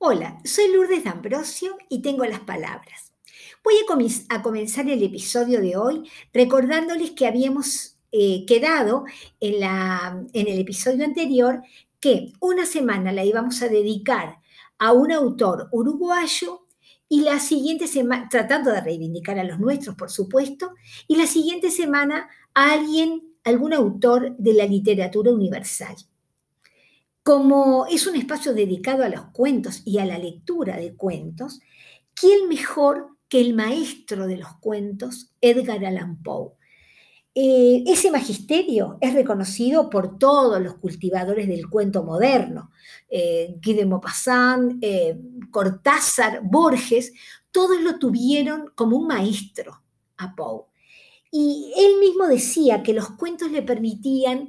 [0.00, 3.12] Hola, soy Lourdes D'Ambrosio y tengo las palabras.
[3.64, 3.74] Voy
[4.28, 9.06] a, comenzar el episodio de hoy recordándoles que habíamos eh, quedado
[9.40, 11.62] en, en el episodio anterior
[11.98, 14.38] que una semana la íbamos a dedicar
[14.78, 16.68] a un autor uruguayo
[17.08, 20.74] y la siguiente semana, tratando de reivindicar a los nuestros, por supuesto,
[21.08, 25.96] y la siguiente semana a alguien, algún autor de la literatura universal.
[27.28, 31.60] Como es un espacio dedicado a los cuentos y a la lectura de cuentos,
[32.14, 36.52] ¿quién mejor que el maestro de los cuentos, Edgar Allan Poe?
[37.34, 42.70] Eh, ese magisterio es reconocido por todos los cultivadores del cuento moderno,
[43.10, 45.20] eh, Guy de Maupassant, eh,
[45.50, 47.12] Cortázar, Borges,
[47.50, 49.82] todos lo tuvieron como un maestro
[50.16, 50.62] a Poe.
[51.30, 54.48] Y él mismo decía que los cuentos le permitían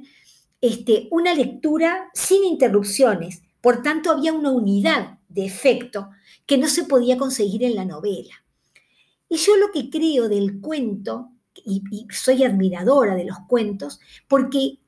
[0.60, 3.42] este, una lectura sin interrupciones.
[3.60, 6.10] Por tanto, había una unidad de efecto
[6.46, 8.44] que no se podía conseguir en la novela.
[9.28, 11.30] Y yo lo que creo del cuento,
[11.64, 14.78] y, soy admiradora de los cuentos, porque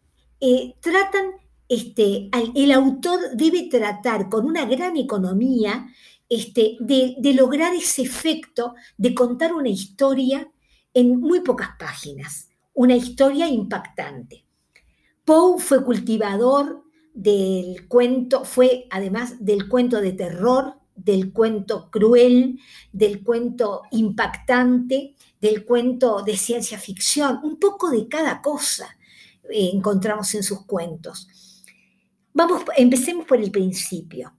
[0.41, 1.27] eh, tratan,
[1.69, 5.86] este, el autor debe tratar con una gran economía
[6.29, 10.51] este, de, de lograr ese efecto de contar una historia
[10.92, 14.45] en muy pocas páginas, una historia impactante.
[15.25, 16.84] Poe fue cultivador
[17.15, 22.59] del cuento, fue además del cuento de terror, del cuento cruel,
[22.92, 28.97] del cuento impactante, del cuento de ciencia ficción, un poco de cada cosa
[29.51, 31.29] eh, encontramos en sus cuentos.
[32.33, 34.34] Vamos, empecemos por el principio.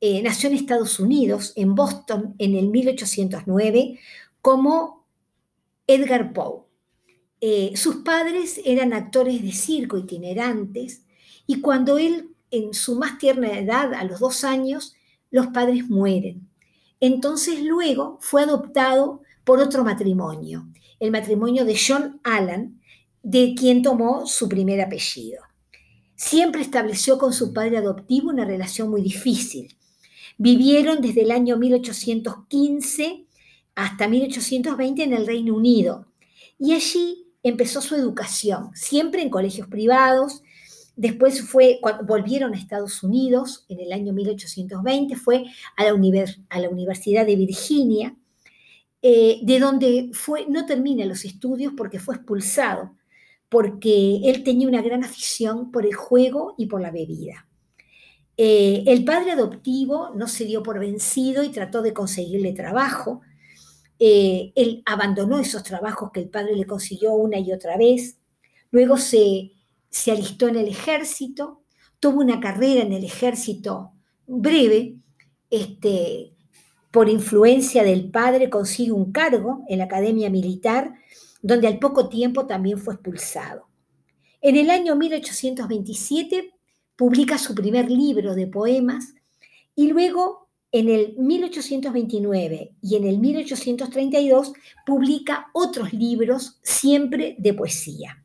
[0.00, 3.98] Eh, nació en Estados Unidos, en Boston, en el 1809,
[4.40, 5.06] como
[5.86, 6.65] Edgar Poe.
[7.40, 11.02] Eh, sus padres eran actores de circo itinerantes
[11.46, 14.94] y cuando él, en su más tierna edad, a los dos años,
[15.30, 16.48] los padres mueren.
[17.00, 20.66] Entonces luego fue adoptado por otro matrimonio,
[20.98, 22.80] el matrimonio de John Allan,
[23.22, 25.42] de quien tomó su primer apellido.
[26.14, 29.76] Siempre estableció con su padre adoptivo una relación muy difícil.
[30.38, 33.26] Vivieron desde el año 1815
[33.74, 36.06] hasta 1820 en el Reino Unido
[36.58, 40.42] y allí empezó su educación, siempre en colegios privados.
[40.96, 45.44] Después fue, cuando volvieron a Estados Unidos en el año 1820, fue
[45.76, 48.16] a la, Universidad de Virginia,
[49.02, 52.96] eh, de donde fue, no termina los estudios porque fue expulsado,
[53.48, 57.46] porque él tenía una gran afición por el juego y por la bebida.
[58.38, 63.22] Eh, el padre adoptivo no se dio por vencido y trató de conseguirle trabajo,
[63.98, 68.18] eh, él abandonó esos trabajos que el padre le consiguió una y otra vez,
[68.70, 69.52] luego se,
[69.88, 71.62] se alistó en el ejército,
[72.00, 73.92] tuvo una carrera en el ejército
[74.26, 74.96] breve,
[75.50, 76.32] este,
[76.90, 80.94] por influencia del padre consigue un cargo en la Academia Militar,
[81.42, 83.68] donde al poco tiempo también fue expulsado.
[84.40, 86.52] En el año 1827
[86.96, 89.14] publica su primer libro de poemas
[89.74, 94.52] y luego en el 1829 y en el 1832
[94.84, 98.22] publica otros libros siempre de poesía.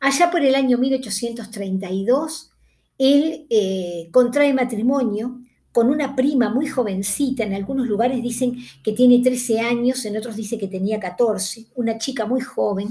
[0.00, 2.50] Allá por el año 1832,
[2.98, 5.40] él eh, contrae matrimonio
[5.72, 10.34] con una prima muy jovencita, en algunos lugares dicen que tiene 13 años, en otros
[10.34, 12.88] dice que tenía 14, una chica muy joven,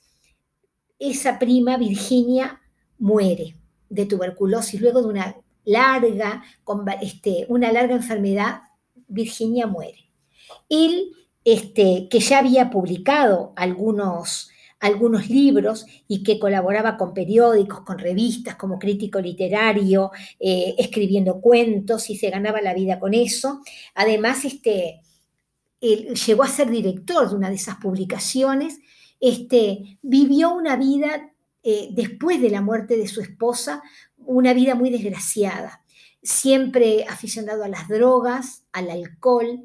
[1.00, 2.61] esa prima, Virginia,
[2.97, 3.56] muere
[3.89, 4.79] de tuberculosis.
[4.79, 6.44] Luego de una larga,
[7.01, 8.61] este, una larga enfermedad,
[9.07, 10.09] Virginia muere.
[10.69, 11.12] Él,
[11.44, 14.50] este, que ya había publicado algunos,
[14.85, 22.09] algunos libros y que colaboraba con periódicos, con revistas como crítico literario, eh, escribiendo cuentos
[22.09, 23.62] y se ganaba la vida con eso.
[23.95, 25.01] Además, este,
[25.81, 28.80] llegó a ser director de una de esas publicaciones,
[29.19, 31.31] este, vivió una vida
[31.63, 33.81] eh, después de la muerte de su esposa,
[34.18, 35.83] una vida muy desgraciada,
[36.21, 39.63] siempre aficionado a las drogas, al alcohol,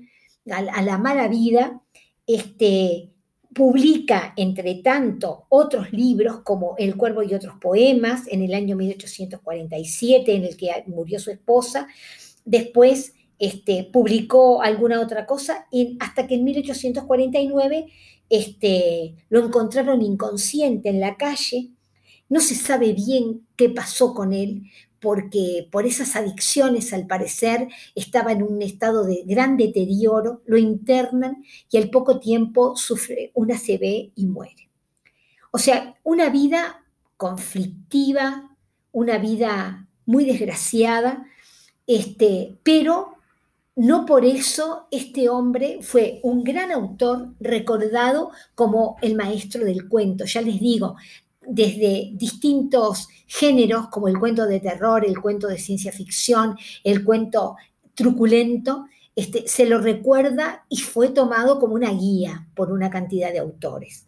[0.51, 1.83] a, la mala vida,
[2.27, 3.10] este,
[3.55, 10.35] publica, entre tanto, otros libros como El Cuervo y otros poemas en el año 1847,
[10.35, 11.89] en el que murió su esposa.
[12.45, 15.67] Después este, publicó alguna otra cosa,
[15.99, 17.87] hasta que en 1849
[18.29, 21.71] este, lo encontraron inconsciente en la calle.
[22.29, 24.63] No se sabe bien qué pasó con él,
[25.01, 31.45] porque por esas adicciones al parecer estaba en un estado de gran deterioro, lo internan
[31.71, 34.69] y al poco tiempo sufre una CB y muere.
[35.51, 36.85] O sea, una vida
[37.17, 38.57] conflictiva,
[38.93, 41.27] una vida muy desgraciada,
[41.87, 43.17] este, pero
[43.77, 50.25] no por eso este hombre fue un gran autor recordado como el maestro del cuento.
[50.25, 50.97] Ya les digo,
[51.47, 57.57] desde distintos géneros como el cuento de terror, el cuento de ciencia ficción, el cuento
[57.95, 63.39] truculento, este, se lo recuerda y fue tomado como una guía por una cantidad de
[63.39, 64.07] autores.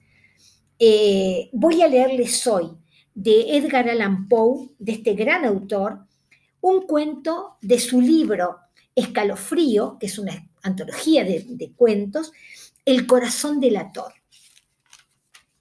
[0.79, 2.71] Eh, voy a leerles hoy
[3.15, 6.07] de Edgar Allan Poe, de este gran autor,
[6.61, 8.57] un cuento de su libro
[8.95, 12.33] Escalofrío, que es una antología de, cuentos,
[12.85, 14.13] El corazón del ator.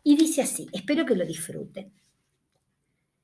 [0.04, 1.92] Y dice así, espero que lo disfruten.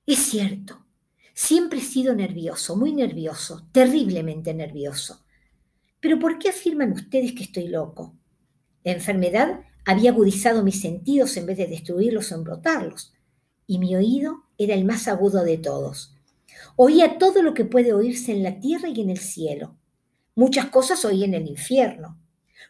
[0.05, 0.85] Es cierto,
[1.33, 5.25] siempre he sido nervioso, muy nervioso, terriblemente nervioso.
[5.99, 8.15] Pero ¿por qué afirman ustedes que estoy loco?
[8.83, 13.13] La enfermedad había agudizado mis sentidos en vez de destruirlos o embrotarlos,
[13.65, 16.15] y mi oído era el más agudo de todos.
[16.75, 19.75] Oía todo lo que puede oírse en la tierra y en el cielo.
[20.35, 22.19] Muchas cosas oí en el infierno.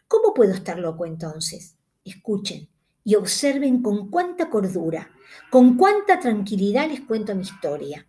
[0.08, 1.76] ¿Cómo puedo estar loco entonces?
[2.04, 2.68] Escuchen
[3.08, 5.10] y observen con cuánta cordura,
[5.50, 8.06] con cuánta tranquilidad les cuento mi historia.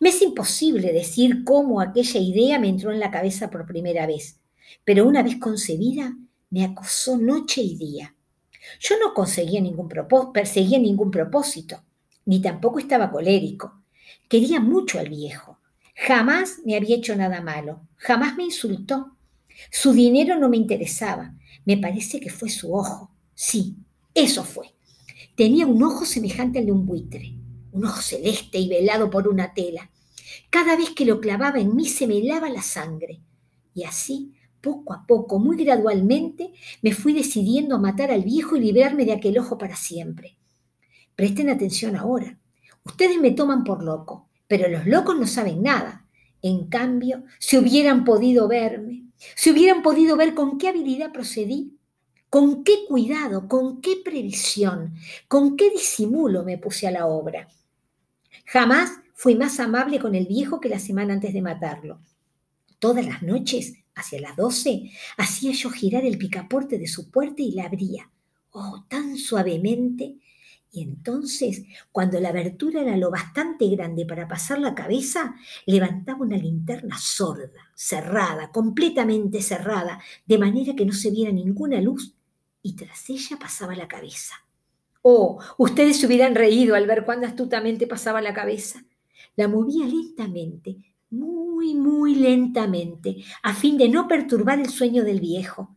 [0.00, 4.38] Me es imposible decir cómo aquella idea me entró en la cabeza por primera vez,
[4.84, 6.14] pero una vez concebida
[6.50, 8.14] me acosó noche y día.
[8.80, 9.88] Yo no conseguía ningún
[10.34, 11.82] perseguía ningún propósito,
[12.26, 13.80] ni tampoco estaba colérico.
[14.28, 15.58] Quería mucho al viejo,
[15.94, 19.16] Jamás me había hecho nada malo, jamás me insultó.
[19.70, 21.34] Su dinero no me interesaba,
[21.64, 23.10] me parece que fue su ojo.
[23.34, 23.78] Sí,
[24.20, 24.74] eso fue.
[25.36, 27.34] Tenía un ojo semejante al de un buitre,
[27.72, 29.90] un ojo celeste y velado por una tela.
[30.50, 33.20] Cada vez que lo clavaba en mí se me helaba la sangre.
[33.74, 38.60] Y así, poco a poco, muy gradualmente, me fui decidiendo a matar al viejo y
[38.60, 40.36] librarme de aquel ojo para siempre.
[41.14, 42.38] Presten atención ahora.
[42.84, 46.06] Ustedes me toman por loco, pero los locos no saben nada.
[46.42, 49.04] En cambio, si hubieran podido verme,
[49.36, 51.77] si hubieran podido ver con qué habilidad procedí,
[52.30, 54.94] con qué cuidado, con qué previsión,
[55.28, 57.48] con qué disimulo me puse a la obra.
[58.44, 62.00] Jamás fui más amable con el viejo que la semana antes de matarlo.
[62.78, 67.52] Todas las noches, hacia las doce, hacía yo girar el picaporte de su puerta y
[67.52, 68.10] la abría.
[68.50, 70.16] Oh, tan suavemente
[70.70, 75.34] y entonces, cuando la abertura era lo bastante grande para pasar la cabeza,
[75.64, 82.14] levantaba una linterna sorda, cerrada, completamente cerrada, de manera que no se viera ninguna luz,
[82.62, 84.34] y tras ella pasaba la cabeza.
[85.02, 88.84] Oh, ustedes se hubieran reído al ver cuán astutamente pasaba la cabeza.
[89.36, 90.76] La movía lentamente,
[91.10, 95.76] muy, muy lentamente, a fin de no perturbar el sueño del viejo.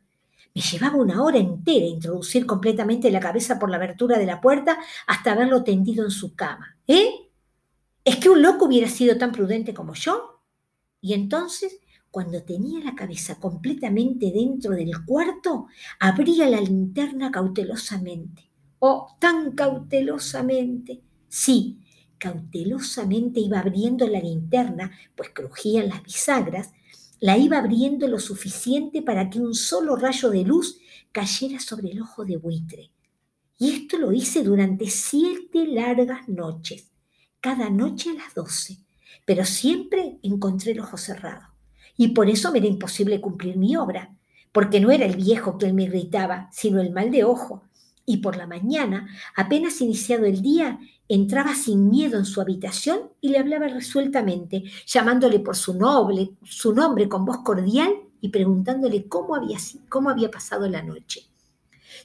[0.54, 4.80] Me llevaba una hora entera introducir completamente la cabeza por la abertura de la puerta
[5.08, 6.78] hasta verlo tendido en su cama.
[6.88, 7.10] ¿Eh?
[8.04, 10.42] ¿Es que un loco hubiera sido tan prudente como yo?
[11.00, 11.80] Y entonces,
[12.12, 15.68] cuando tenía la cabeza completamente dentro del cuarto,
[16.00, 18.50] abría la linterna cautelosamente.
[18.80, 21.02] Oh, tan cautelosamente.
[21.30, 21.80] Sí,
[22.18, 26.74] cautelosamente iba abriendo la linterna, pues crujían las bisagras,
[27.22, 30.80] la iba abriendo lo suficiente para que un solo rayo de luz
[31.12, 32.92] cayera sobre el ojo de buitre.
[33.58, 36.92] Y esto lo hice durante siete largas noches,
[37.40, 38.80] cada noche a las doce,
[39.26, 41.51] pero siempre encontré el ojo cerrado.
[41.98, 44.16] Y por eso me era imposible cumplir mi obra,
[44.52, 47.64] porque no era el viejo quien me irritaba, sino el mal de ojo.
[48.06, 53.30] Y por la mañana, apenas iniciado el día, entraba sin miedo en su habitación y
[53.30, 59.36] le hablaba resueltamente, llamándole por su, noble, su nombre con voz cordial y preguntándole cómo
[59.36, 59.58] había,
[59.90, 61.28] cómo había pasado la noche.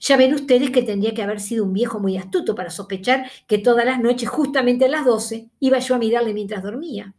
[0.00, 3.58] Ya ven ustedes que tendría que haber sido un viejo muy astuto para sospechar que
[3.58, 7.14] todas las noches, justamente a las doce, iba yo a mirarle mientras dormía.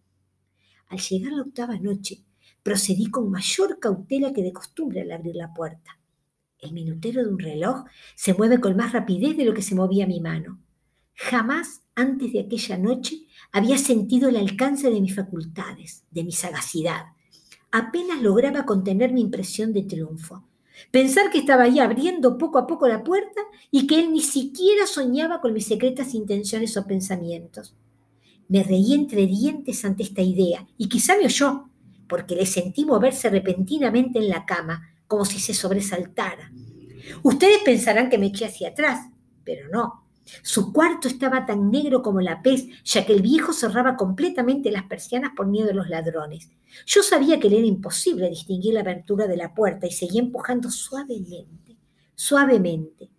[0.89, 2.23] Al llegar la octava noche,
[2.63, 5.99] procedí con mayor cautela que de costumbre al abrir la puerta.
[6.59, 7.85] El minutero de un reloj
[8.15, 10.59] se mueve con más rapidez de lo que se movía mi mano.
[11.13, 17.05] Jamás antes de aquella noche había sentido el alcance de mis facultades, de mi sagacidad.
[17.71, 20.43] Apenas lograba contener mi impresión de triunfo.
[20.91, 24.85] Pensar que estaba ahí abriendo poco a poco la puerta y que él ni siquiera
[24.85, 27.75] soñaba con mis secretas intenciones o pensamientos.
[28.47, 31.66] Me reí entre dientes ante esta idea y quizá me oyó,
[32.07, 36.51] porque le sentí moverse repentinamente en la cama, como si se sobresaltara.
[37.23, 39.07] Ustedes pensarán que me eché hacia atrás,
[39.43, 40.07] pero no.
[40.41, 44.83] Su cuarto estaba tan negro como la pez, ya que el viejo cerraba completamente las
[44.83, 46.49] persianas por miedo de los ladrones.
[46.85, 50.69] Yo sabía que le era imposible distinguir la abertura de la puerta y seguía empujando
[50.69, 51.77] suavemente,
[52.13, 53.09] suavemente.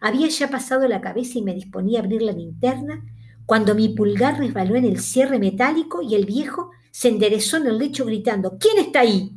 [0.00, 3.04] Había ya pasado la cabeza y me disponía a abrir la linterna
[3.44, 7.76] cuando mi pulgar resbaló en el cierre metálico y el viejo se enderezó en el
[7.76, 9.30] lecho gritando, ¿quién está ahí?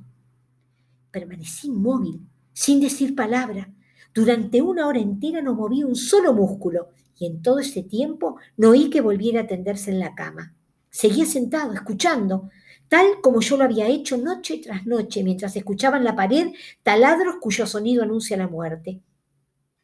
[1.12, 2.22] Permanecí inmóvil,
[2.54, 3.70] sin decir palabra.
[4.14, 8.70] Durante una hora entera no moví un solo músculo y en todo ese tiempo no
[8.70, 10.56] oí que volviera a tenderse en la cama.
[10.90, 12.50] Seguía sentado, escuchando,
[12.88, 17.40] tal como yo lo había hecho noche tras noche, mientras escuchaba en la pared taladros
[17.42, 19.02] cuyo sonido anuncia la muerte.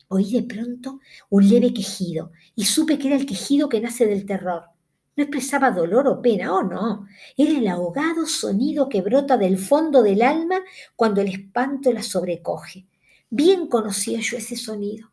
[0.08, 4.26] Oí de pronto un leve quejido y supe que era el quejido que nace del
[4.26, 4.75] terror.
[5.18, 7.08] No expresaba dolor o pena, oh no,
[7.38, 10.60] era el ahogado sonido que brota del fondo del alma
[10.96, 12.86] cuando el espanto la sobrecoge.
[13.30, 15.12] Bien conocía yo ese sonido.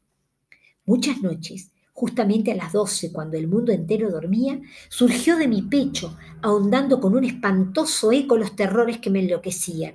[0.85, 6.16] Muchas noches, justamente a las doce, cuando el mundo entero dormía, surgió de mi pecho,
[6.40, 9.94] ahondando con un espantoso eco los terrores que me enloquecían.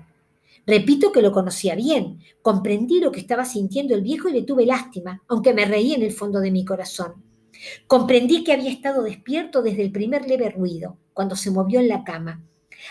[0.66, 4.66] Repito que lo conocía bien, comprendí lo que estaba sintiendo el viejo y le tuve
[4.66, 7.27] lástima, aunque me reí en el fondo de mi corazón.
[7.88, 12.04] Comprendí que había estado despierto desde el primer leve ruido, cuando se movió en la
[12.04, 12.44] cama.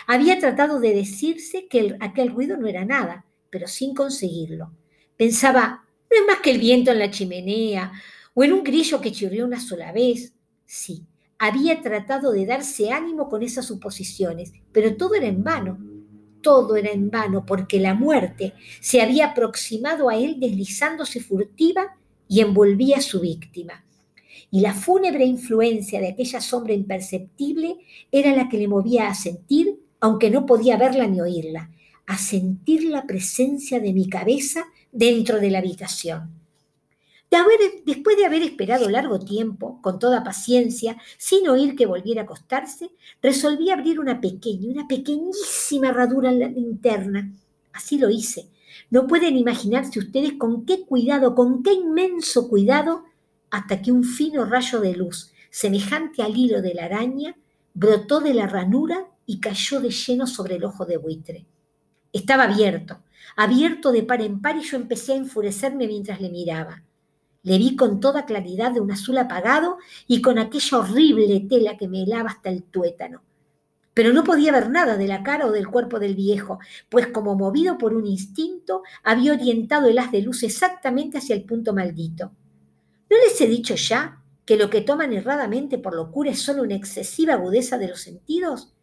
[0.05, 4.71] Había tratado de decirse que aquel ruido no era nada, pero sin conseguirlo.
[5.15, 7.91] Pensaba, no es más que el viento en la chimenea
[8.33, 10.33] o en un grillo que chirrió una sola vez.
[10.65, 11.05] Sí,
[11.39, 15.77] había tratado de darse ánimo con esas suposiciones, pero todo era en vano.
[16.41, 21.97] Todo era en vano porque la muerte se había aproximado a él deslizándose furtiva
[22.27, 23.83] y envolvía a su víctima
[24.49, 27.77] y la fúnebre influencia de aquella sombra imperceptible
[28.11, 31.69] era la que le movía a sentir, aunque no podía verla ni oírla,
[32.05, 36.31] a sentir la presencia de mi cabeza dentro de la habitación.
[37.85, 42.89] después de haber esperado largo tiempo, con toda paciencia, sin oír que volviera a acostarse,
[43.21, 47.33] resolví abrir una pequeña, una pequeñísima herradura en la linterna.
[47.73, 48.47] Así lo hice.
[48.89, 53.03] No pueden imaginarse ustedes con qué cuidado, con qué inmenso cuidado
[53.49, 57.35] hasta que un fino rayo de luz, semejante al hilo de la araña,
[57.73, 61.45] brotó de la ranura y cayó de lleno sobre el ojo de buitre.
[62.11, 63.03] Estaba abierto,
[63.35, 66.83] abierto de par en par y yo empecé a enfurecerme mientras le miraba.
[67.43, 69.77] Le vi con toda claridad de un azul apagado
[70.07, 73.21] y con aquella horrible tela que me helaba hasta el tuétano.
[73.93, 77.35] Pero no podía ver nada de la cara o del cuerpo del viejo, pues como
[77.35, 82.31] movido por un instinto, había orientado el haz de luz exactamente hacia el punto maldito.
[83.17, 86.75] ¿No les he dicho ya que lo que toman erradamente por locura es solo una
[86.75, 88.75] excesiva agudeza de los sentidos?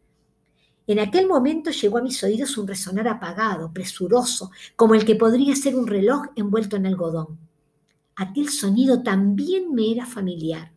[0.88, 5.54] En aquel momento llegó a mis oídos un resonar apagado, presuroso, como el que podría
[5.54, 7.38] ser un reloj envuelto en algodón.
[8.16, 10.72] Aquel sonido también me era familiar.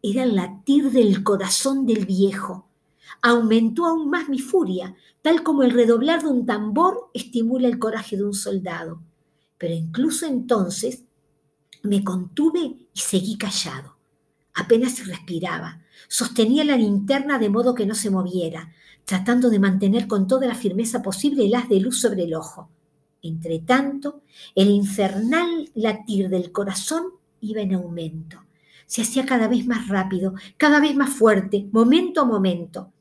[0.00, 2.68] Era el latir del corazón del viejo.
[3.20, 8.16] Aumentó aún más mi furia, tal como el redoblar de un tambor estimula el coraje
[8.16, 9.02] de un soldado.
[9.58, 11.02] Pero incluso entonces
[11.86, 13.96] me contuve y seguí callado.
[14.54, 15.82] Apenas respiraba.
[16.08, 18.72] Sostenía la linterna de modo que no se moviera,
[19.04, 22.70] tratando de mantener con toda la firmeza posible el haz de luz sobre el ojo.
[23.22, 24.22] Entretanto,
[24.54, 27.04] el infernal latir del corazón
[27.40, 28.44] iba en aumento.
[28.86, 32.92] Se hacía cada vez más rápido, cada vez más fuerte, momento a momento.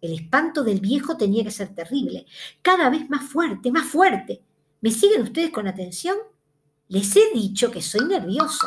[0.00, 2.26] El espanto del viejo tenía que ser terrible,
[2.62, 4.42] cada vez más fuerte, más fuerte.
[4.80, 6.16] ¿Me siguen ustedes con atención?
[6.88, 8.66] Les he dicho que soy nervioso.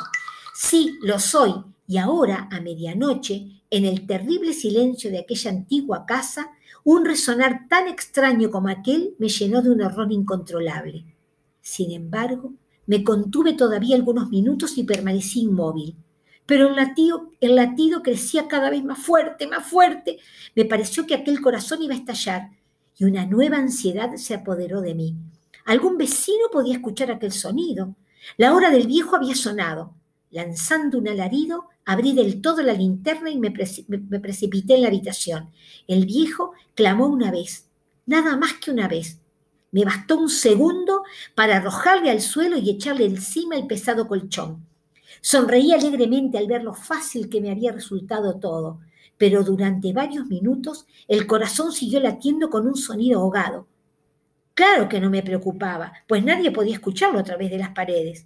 [0.56, 1.54] Sí, lo soy.
[1.88, 6.52] Y ahora, a medianoche, en el terrible silencio de aquella antigua casa,
[6.84, 11.06] un resonar tan extraño como aquel me llenó de un horror incontrolable.
[11.62, 12.54] Sin embargo,
[12.86, 15.96] me contuve todavía algunos minutos y permanecí inmóvil.
[16.46, 20.18] Pero el latido, el latido crecía cada vez más fuerte, más fuerte.
[20.56, 22.52] Me pareció que aquel corazón iba a estallar
[22.98, 25.16] y una nueva ansiedad se apoderó de mí.
[25.66, 27.96] Algún vecino podía escuchar aquel sonido.
[28.36, 29.94] La hora del viejo había sonado.
[30.30, 35.52] Lanzando un alarido, abrí del todo la linterna y me, precipité en la habitación.
[35.88, 37.70] El viejo clamó una vez,
[38.06, 39.22] nada más que una vez.
[39.72, 41.04] Me bastó un segundo
[41.34, 44.66] para arrojarle al suelo y echarle encima el pesado colchón.
[45.22, 48.80] Sonreí alegremente al ver lo fácil que me había resultado todo,
[49.18, 53.68] pero durante varios minutos el corazón siguió latiendo con un sonido ahogado.
[54.58, 58.26] Claro que no me preocupaba, pues nadie podía escucharlo a través de las paredes.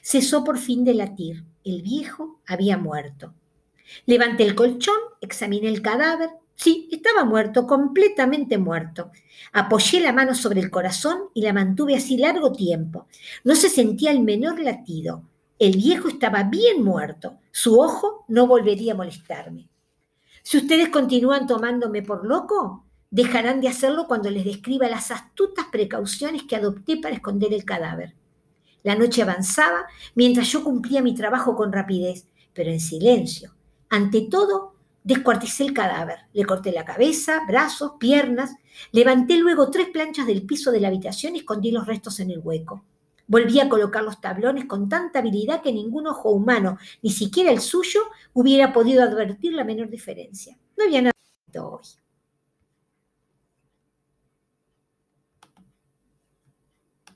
[0.00, 1.44] Cesó por fin de latir.
[1.64, 3.34] El viejo había muerto.
[4.06, 6.30] Levanté el colchón, examiné el cadáver.
[6.54, 9.10] Sí, estaba muerto, completamente muerto.
[9.52, 13.06] Apoyé la mano sobre el corazón y la mantuve así largo tiempo.
[13.44, 15.24] No se sentía el menor latido.
[15.58, 17.36] El viejo estaba bien muerto.
[17.50, 19.68] Su ojo no volvería a molestarme.
[20.42, 26.42] Si ustedes continúan tomándome por loco, dejarán de hacerlo cuando les describa las astutas precauciones
[26.44, 28.14] que adopté para esconder el cadáver.
[28.82, 33.54] La noche avanzaba mientras yo cumplía mi trabajo con rapidez, pero en silencio.
[33.90, 38.54] Ante todo, descuarticé el cadáver, le corté la cabeza, brazos, piernas,
[38.92, 42.40] levanté luego tres planchas del piso de la habitación y escondí los restos en el
[42.40, 42.84] hueco.
[43.28, 47.60] Volví a colocar los tablones con tanta habilidad que ningún ojo humano, ni siquiera el
[47.60, 48.00] suyo,
[48.34, 50.56] hubiera podido advertir la menor diferencia.
[50.76, 51.12] No había nada
[51.60, 52.05] hoy.